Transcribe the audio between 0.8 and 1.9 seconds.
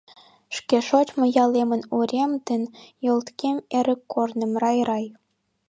шочмо ялемын